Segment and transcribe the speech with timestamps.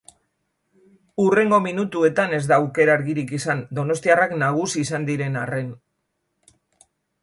[1.23, 5.75] Hurrengo minutuetan ez da aukera argirik izan, donostiarrak nagusi izan diren arren.